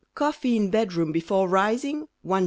Coffee 0.15 0.57
in 0.57 0.71
bedroom 0.71 1.11
before 1.11 1.47
rising, 1.47 2.07
1s. 2.25 2.39